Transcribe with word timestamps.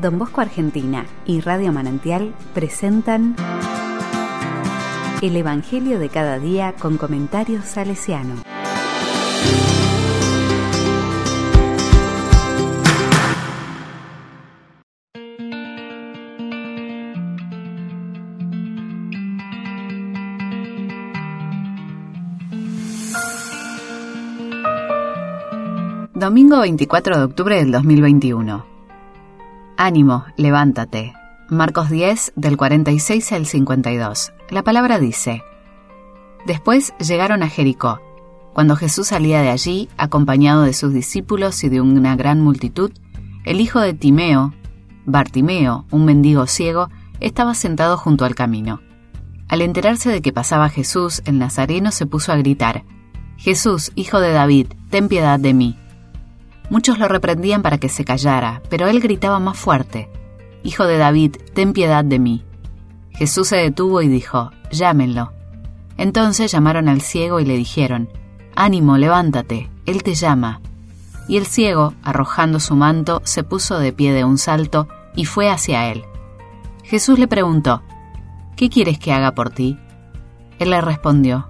Don 0.00 0.16
Bosco 0.16 0.40
Argentina 0.40 1.06
y 1.26 1.40
Radio 1.40 1.72
Manantial 1.72 2.32
presentan 2.54 3.34
El 5.20 5.36
Evangelio 5.36 5.98
de 5.98 6.08
cada 6.08 6.38
día 6.38 6.74
con 6.78 6.98
comentarios 6.98 7.64
salesiano. 7.64 8.42
Domingo 26.14 26.60
24 26.60 27.18
de 27.18 27.24
octubre 27.24 27.56
del 27.56 27.72
2021. 27.72 28.77
Ánimo, 29.80 30.24
levántate. 30.36 31.14
Marcos 31.48 31.88
10 31.88 32.32
del 32.34 32.56
46 32.56 33.30
al 33.30 33.46
52. 33.46 34.32
La 34.50 34.64
palabra 34.64 34.98
dice, 34.98 35.44
Después 36.48 36.92
llegaron 36.98 37.44
a 37.44 37.48
Jericó. 37.48 38.00
Cuando 38.54 38.74
Jesús 38.74 39.06
salía 39.06 39.40
de 39.40 39.50
allí, 39.50 39.88
acompañado 39.96 40.62
de 40.62 40.72
sus 40.72 40.92
discípulos 40.92 41.62
y 41.62 41.68
de 41.68 41.80
una 41.80 42.16
gran 42.16 42.40
multitud, 42.40 42.90
el 43.44 43.60
hijo 43.60 43.78
de 43.78 43.94
Timeo, 43.94 44.52
Bartimeo, 45.06 45.86
un 45.92 46.04
mendigo 46.04 46.48
ciego, 46.48 46.88
estaba 47.20 47.54
sentado 47.54 47.96
junto 47.96 48.24
al 48.24 48.34
camino. 48.34 48.80
Al 49.46 49.62
enterarse 49.62 50.10
de 50.10 50.22
que 50.22 50.32
pasaba 50.32 50.70
Jesús, 50.70 51.22
el 51.24 51.38
Nazareno 51.38 51.92
se 51.92 52.04
puso 52.04 52.32
a 52.32 52.36
gritar, 52.36 52.82
Jesús, 53.36 53.92
hijo 53.94 54.18
de 54.18 54.32
David, 54.32 54.72
ten 54.90 55.06
piedad 55.06 55.38
de 55.38 55.54
mí. 55.54 55.78
Muchos 56.70 56.98
lo 56.98 57.08
reprendían 57.08 57.62
para 57.62 57.78
que 57.78 57.88
se 57.88 58.04
callara, 58.04 58.62
pero 58.68 58.88
él 58.88 59.00
gritaba 59.00 59.38
más 59.38 59.58
fuerte, 59.58 60.10
Hijo 60.62 60.86
de 60.86 60.98
David, 60.98 61.36
ten 61.54 61.72
piedad 61.72 62.04
de 62.04 62.18
mí. 62.18 62.44
Jesús 63.10 63.48
se 63.48 63.56
detuvo 63.56 64.02
y 64.02 64.08
dijo, 64.08 64.50
Llámenlo. 64.70 65.32
Entonces 65.96 66.52
llamaron 66.52 66.88
al 66.88 67.00
ciego 67.00 67.40
y 67.40 67.44
le 67.44 67.56
dijeron, 67.56 68.08
Ánimo, 68.54 68.96
levántate, 68.96 69.70
él 69.86 70.02
te 70.02 70.14
llama. 70.14 70.60
Y 71.28 71.36
el 71.36 71.46
ciego, 71.46 71.94
arrojando 72.02 72.60
su 72.60 72.74
manto, 72.74 73.20
se 73.24 73.44
puso 73.44 73.78
de 73.78 73.92
pie 73.92 74.12
de 74.12 74.24
un 74.24 74.38
salto 74.38 74.88
y 75.14 75.24
fue 75.24 75.48
hacia 75.48 75.90
él. 75.90 76.04
Jesús 76.84 77.18
le 77.18 77.28
preguntó, 77.28 77.82
¿Qué 78.56 78.68
quieres 78.68 78.98
que 78.98 79.12
haga 79.12 79.32
por 79.32 79.50
ti? 79.50 79.78
Él 80.58 80.70
le 80.70 80.80
respondió, 80.80 81.48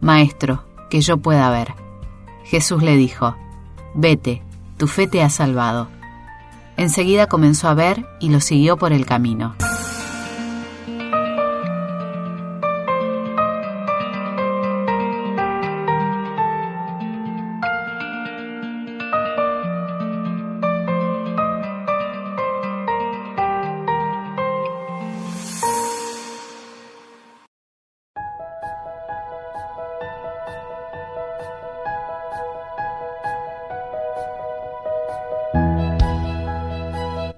Maestro, 0.00 0.64
que 0.88 1.00
yo 1.00 1.18
pueda 1.18 1.50
ver. 1.50 1.74
Jesús 2.44 2.82
le 2.82 2.96
dijo, 2.96 3.36
Vete, 3.94 4.42
tu 4.76 4.86
fe 4.86 5.06
te 5.06 5.22
ha 5.22 5.30
salvado. 5.30 5.88
Enseguida 6.76 7.26
comenzó 7.26 7.68
a 7.68 7.74
ver 7.74 8.06
y 8.20 8.28
lo 8.28 8.40
siguió 8.40 8.76
por 8.76 8.92
el 8.92 9.06
camino. 9.06 9.56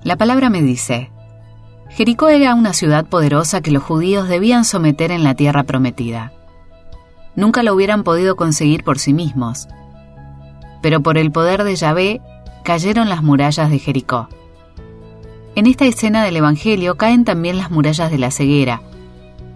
La 0.09 0.17
palabra 0.17 0.49
me 0.49 0.63
dice, 0.63 1.11
Jericó 1.91 2.31
era 2.31 2.55
una 2.55 2.73
ciudad 2.73 3.05
poderosa 3.05 3.61
que 3.61 3.71
los 3.71 3.83
judíos 3.83 4.27
debían 4.27 4.65
someter 4.65 5.13
en 5.13 5.23
la 5.23 5.35
tierra 5.35 5.65
prometida. 5.65 6.33
Nunca 7.37 7.63
lo 7.63 7.75
hubieran 7.75 8.05
podido 8.05 8.35
conseguir 8.35 8.85
por 8.85 8.99
sí 8.99 9.13
mismos. 9.13 9.69
Pero 10.81 11.03
por 11.03 11.19
el 11.19 11.31
poder 11.31 11.63
de 11.63 11.77
Yahvé 11.77 12.23
cayeron 12.65 13.11
las 13.11 13.23
murallas 13.23 13.69
de 13.69 13.79
Jericó. 13.79 14.31
En 15.55 15.67
esta 15.67 15.85
escena 15.85 16.25
del 16.25 16.39
Evangelio 16.39 16.97
caen 16.97 17.27
también 17.27 17.59
las 17.59 17.71
murallas 17.71 18.11
de 18.11 18.17
la 18.17 18.31
ceguera, 18.31 18.81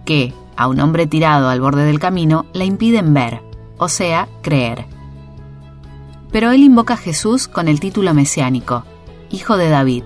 que, 0.05 0.35
a 0.55 0.67
un 0.67 0.79
hombre 0.81 1.07
tirado 1.07 1.49
al 1.49 1.61
borde 1.61 1.83
del 1.83 1.99
camino, 1.99 2.45
la 2.53 2.65
impiden 2.65 3.15
ver, 3.15 3.41
o 3.79 3.89
sea, 3.89 4.27
creer. 4.43 4.85
Pero 6.31 6.51
él 6.51 6.61
invoca 6.61 6.93
a 6.93 6.97
Jesús 6.97 7.47
con 7.47 7.67
el 7.67 7.79
título 7.79 8.13
mesiánico, 8.13 8.85
Hijo 9.31 9.57
de 9.57 9.69
David, 9.69 10.03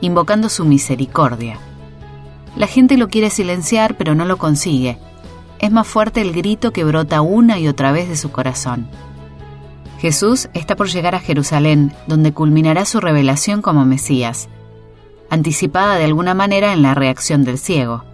invocando 0.00 0.48
su 0.48 0.64
misericordia. 0.64 1.58
La 2.56 2.66
gente 2.66 2.96
lo 2.96 3.08
quiere 3.08 3.30
silenciar, 3.30 3.96
pero 3.96 4.14
no 4.14 4.24
lo 4.24 4.36
consigue. 4.36 4.98
Es 5.58 5.70
más 5.70 5.86
fuerte 5.86 6.20
el 6.20 6.32
grito 6.32 6.72
que 6.72 6.84
brota 6.84 7.20
una 7.20 7.58
y 7.58 7.68
otra 7.68 7.92
vez 7.92 8.08
de 8.08 8.16
su 8.16 8.30
corazón. 8.30 8.88
Jesús 9.98 10.48
está 10.54 10.76
por 10.76 10.88
llegar 10.88 11.14
a 11.14 11.20
Jerusalén, 11.20 11.92
donde 12.06 12.32
culminará 12.32 12.84
su 12.84 13.00
revelación 13.00 13.62
como 13.62 13.84
Mesías, 13.84 14.48
anticipada 15.30 15.96
de 15.96 16.04
alguna 16.04 16.34
manera 16.34 16.72
en 16.72 16.82
la 16.82 16.94
reacción 16.94 17.44
del 17.44 17.58
ciego. 17.58 18.04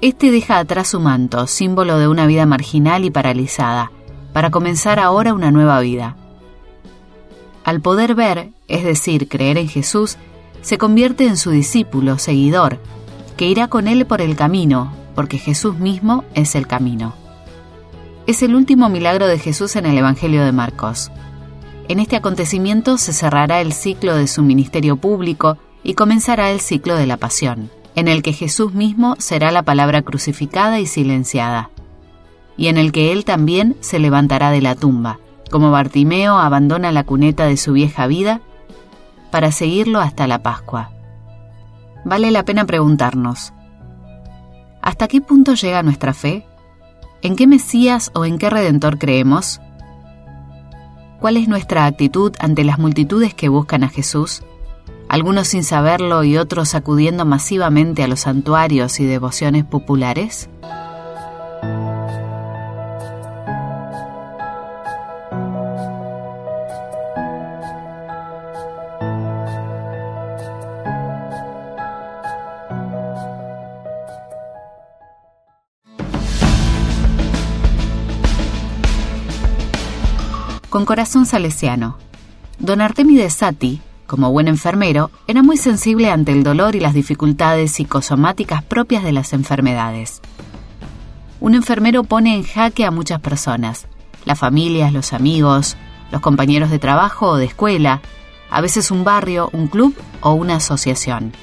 Este 0.00 0.32
deja 0.32 0.58
atrás 0.58 0.88
su 0.88 0.98
manto, 0.98 1.46
símbolo 1.46 1.98
de 1.98 2.08
una 2.08 2.26
vida 2.26 2.46
marginal 2.46 3.04
y 3.04 3.10
paralizada, 3.10 3.92
para 4.32 4.50
comenzar 4.50 4.98
ahora 4.98 5.34
una 5.34 5.52
nueva 5.52 5.78
vida. 5.80 6.16
Al 7.64 7.80
poder 7.80 8.16
ver, 8.16 8.50
es 8.66 8.82
decir, 8.82 9.28
creer 9.28 9.58
en 9.58 9.68
Jesús, 9.68 10.18
se 10.62 10.78
convierte 10.78 11.26
en 11.26 11.36
su 11.36 11.50
discípulo, 11.50 12.18
seguidor, 12.18 12.78
que 13.36 13.46
irá 13.46 13.68
con 13.68 13.88
él 13.88 14.06
por 14.06 14.20
el 14.22 14.36
camino, 14.36 14.92
porque 15.14 15.38
Jesús 15.38 15.76
mismo 15.76 16.24
es 16.34 16.54
el 16.54 16.66
camino. 16.66 17.14
Es 18.26 18.42
el 18.42 18.54
último 18.54 18.88
milagro 18.88 19.26
de 19.26 19.38
Jesús 19.38 19.76
en 19.76 19.84
el 19.84 19.98
Evangelio 19.98 20.44
de 20.44 20.52
Marcos. 20.52 21.10
En 21.88 21.98
este 21.98 22.16
acontecimiento 22.16 22.96
se 22.96 23.12
cerrará 23.12 23.60
el 23.60 23.72
ciclo 23.72 24.16
de 24.16 24.28
su 24.28 24.42
ministerio 24.42 24.96
público 24.96 25.58
y 25.82 25.94
comenzará 25.94 26.50
el 26.52 26.60
ciclo 26.60 26.94
de 26.94 27.06
la 27.06 27.16
pasión, 27.16 27.68
en 27.96 28.06
el 28.06 28.22
que 28.22 28.32
Jesús 28.32 28.72
mismo 28.72 29.16
será 29.18 29.50
la 29.50 29.64
palabra 29.64 30.02
crucificada 30.02 30.78
y 30.78 30.86
silenciada, 30.86 31.70
y 32.56 32.68
en 32.68 32.78
el 32.78 32.92
que 32.92 33.10
Él 33.10 33.24
también 33.24 33.76
se 33.80 33.98
levantará 33.98 34.52
de 34.52 34.62
la 34.62 34.76
tumba, 34.76 35.18
como 35.50 35.72
Bartimeo 35.72 36.38
abandona 36.38 36.92
la 36.92 37.04
cuneta 37.04 37.46
de 37.46 37.56
su 37.56 37.72
vieja 37.72 38.06
vida 38.06 38.40
para 39.32 39.50
seguirlo 39.50 39.98
hasta 39.98 40.28
la 40.28 40.42
Pascua. 40.42 40.92
Vale 42.04 42.30
la 42.30 42.44
pena 42.44 42.66
preguntarnos, 42.66 43.52
¿hasta 44.80 45.08
qué 45.08 45.20
punto 45.20 45.54
llega 45.54 45.82
nuestra 45.82 46.12
fe? 46.14 46.46
¿En 47.22 47.34
qué 47.34 47.46
Mesías 47.46 48.12
o 48.14 48.24
en 48.24 48.38
qué 48.38 48.50
Redentor 48.50 48.98
creemos? 48.98 49.60
¿Cuál 51.18 51.36
es 51.36 51.48
nuestra 51.48 51.86
actitud 51.86 52.32
ante 52.40 52.62
las 52.62 52.78
multitudes 52.78 53.32
que 53.32 53.48
buscan 53.48 53.84
a 53.84 53.88
Jesús? 53.88 54.42
Algunos 55.08 55.48
sin 55.48 55.64
saberlo 55.64 56.24
y 56.24 56.36
otros 56.36 56.74
acudiendo 56.74 57.24
masivamente 57.24 58.02
a 58.02 58.08
los 58.08 58.20
santuarios 58.20 59.00
y 59.00 59.06
devociones 59.06 59.64
populares? 59.64 60.50
Con 80.72 80.86
corazón 80.86 81.26
salesiano. 81.26 81.98
Don 82.58 82.80
Artemides 82.80 83.34
Sati, 83.34 83.82
como 84.06 84.32
buen 84.32 84.48
enfermero, 84.48 85.10
era 85.26 85.42
muy 85.42 85.58
sensible 85.58 86.10
ante 86.10 86.32
el 86.32 86.42
dolor 86.42 86.74
y 86.74 86.80
las 86.80 86.94
dificultades 86.94 87.72
psicosomáticas 87.72 88.62
propias 88.62 89.04
de 89.04 89.12
las 89.12 89.34
enfermedades. 89.34 90.22
Un 91.40 91.54
enfermero 91.54 92.04
pone 92.04 92.34
en 92.34 92.42
jaque 92.42 92.86
a 92.86 92.90
muchas 92.90 93.20
personas, 93.20 93.86
las 94.24 94.38
familias, 94.38 94.94
los 94.94 95.12
amigos, 95.12 95.76
los 96.10 96.22
compañeros 96.22 96.70
de 96.70 96.78
trabajo 96.78 97.26
o 97.26 97.36
de 97.36 97.44
escuela, 97.44 98.00
a 98.48 98.62
veces 98.62 98.90
un 98.90 99.04
barrio, 99.04 99.50
un 99.52 99.68
club 99.68 99.94
o 100.22 100.32
una 100.32 100.56
asociación. 100.56 101.34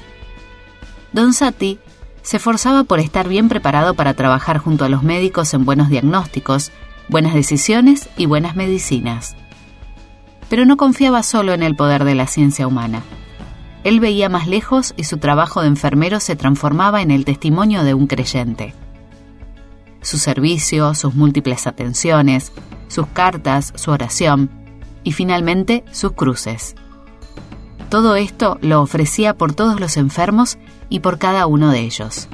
Don 1.12 1.34
Sati 1.34 1.78
se 2.22 2.38
esforzaba 2.38 2.82
por 2.82 2.98
estar 2.98 3.28
bien 3.28 3.48
preparado 3.48 3.94
para 3.94 4.14
trabajar 4.14 4.58
junto 4.58 4.84
a 4.84 4.88
los 4.88 5.04
médicos 5.04 5.54
en 5.54 5.64
buenos 5.64 5.88
diagnósticos, 5.88 6.72
buenas 7.10 7.34
decisiones 7.34 8.08
y 8.16 8.26
buenas 8.26 8.54
medicinas. 8.54 9.36
Pero 10.48 10.64
no 10.64 10.76
confiaba 10.76 11.24
solo 11.24 11.52
en 11.52 11.64
el 11.64 11.74
poder 11.74 12.04
de 12.04 12.14
la 12.14 12.28
ciencia 12.28 12.68
humana. 12.68 13.02
Él 13.82 13.98
veía 13.98 14.28
más 14.28 14.46
lejos 14.46 14.94
y 14.96 15.04
su 15.04 15.18
trabajo 15.18 15.60
de 15.60 15.68
enfermero 15.68 16.20
se 16.20 16.36
transformaba 16.36 17.02
en 17.02 17.10
el 17.10 17.24
testimonio 17.24 17.82
de 17.82 17.94
un 17.94 18.06
creyente. 18.06 18.74
Su 20.02 20.18
servicio, 20.18 20.94
sus 20.94 21.14
múltiples 21.14 21.66
atenciones, 21.66 22.52
sus 22.86 23.06
cartas, 23.08 23.72
su 23.74 23.90
oración 23.90 24.48
y 25.02 25.12
finalmente 25.12 25.84
sus 25.90 26.12
cruces. 26.12 26.76
Todo 27.88 28.14
esto 28.14 28.56
lo 28.60 28.82
ofrecía 28.82 29.36
por 29.36 29.52
todos 29.52 29.80
los 29.80 29.96
enfermos 29.96 30.58
y 30.88 31.00
por 31.00 31.18
cada 31.18 31.46
uno 31.46 31.72
de 31.72 31.80
ellos. 31.80 32.28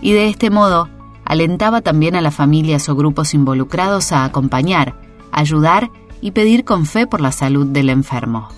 Y 0.00 0.12
de 0.12 0.28
este 0.28 0.50
modo, 0.50 0.88
alentaba 1.28 1.82
también 1.82 2.16
a 2.16 2.22
las 2.22 2.34
familias 2.34 2.88
o 2.88 2.96
grupos 2.96 3.34
involucrados 3.34 4.12
a 4.12 4.24
acompañar, 4.24 4.94
ayudar 5.30 5.90
y 6.22 6.30
pedir 6.30 6.64
con 6.64 6.86
fe 6.86 7.06
por 7.06 7.20
la 7.20 7.32
salud 7.32 7.66
del 7.66 7.90
enfermo. 7.90 8.48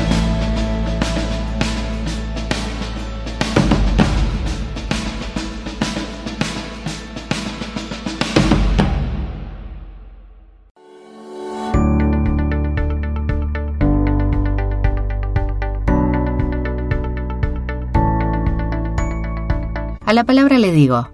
A 20.06 20.12
la 20.12 20.24
palabra 20.24 20.58
le 20.58 20.72
digo, 20.72 21.08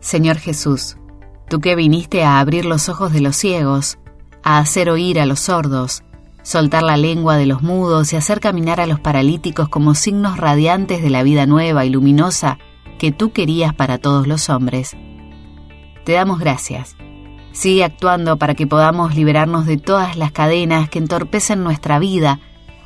Señor 0.00 0.36
Jesús, 0.36 0.96
tú 1.48 1.60
que 1.60 1.74
viniste 1.74 2.24
a 2.24 2.38
abrir 2.40 2.64
los 2.64 2.88
ojos 2.88 3.12
de 3.12 3.20
los 3.20 3.36
ciegos, 3.36 3.98
a 4.42 4.58
hacer 4.58 4.90
oír 4.90 5.20
a 5.20 5.26
los 5.26 5.40
sordos, 5.40 6.02
soltar 6.42 6.82
la 6.84 6.96
lengua 6.96 7.36
de 7.36 7.46
los 7.46 7.62
mudos 7.62 8.12
y 8.12 8.16
hacer 8.16 8.38
caminar 8.38 8.80
a 8.80 8.86
los 8.86 9.00
paralíticos 9.00 9.68
como 9.68 9.94
signos 9.94 10.36
radiantes 10.36 11.02
de 11.02 11.10
la 11.10 11.24
vida 11.24 11.46
nueva 11.46 11.84
y 11.84 11.90
luminosa 11.90 12.58
que 12.98 13.10
tú 13.10 13.32
querías 13.32 13.74
para 13.74 13.98
todos 13.98 14.26
los 14.26 14.48
hombres. 14.48 14.96
Te 16.04 16.12
damos 16.12 16.38
gracias. 16.38 16.96
Sigue 17.50 17.82
actuando 17.82 18.36
para 18.36 18.54
que 18.54 18.66
podamos 18.66 19.16
liberarnos 19.16 19.66
de 19.66 19.76
todas 19.76 20.16
las 20.16 20.30
cadenas 20.30 20.88
que 20.88 20.98
entorpecen 20.98 21.64
nuestra 21.64 21.98
vida 21.98 22.38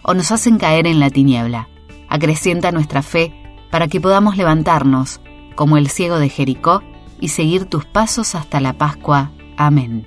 o 0.02 0.14
nos 0.14 0.32
hacen 0.32 0.58
caer 0.58 0.86
en 0.86 1.00
la 1.00 1.10
tiniebla. 1.10 1.68
Acrecienta 2.08 2.72
nuestra 2.72 3.02
fe 3.02 3.34
para 3.70 3.88
que 3.88 4.00
podamos 4.00 4.36
levantarnos 4.36 5.20
como 5.54 5.76
el 5.76 5.88
ciego 5.88 6.18
de 6.18 6.30
Jericó, 6.30 6.82
y 7.20 7.28
seguir 7.28 7.66
tus 7.66 7.84
pasos 7.84 8.34
hasta 8.34 8.60
la 8.60 8.72
Pascua. 8.72 9.30
Amén. 9.56 10.06